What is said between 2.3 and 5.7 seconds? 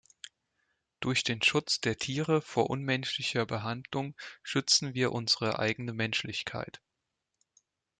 vor unmenschlicher Behandlung schützen wir unsere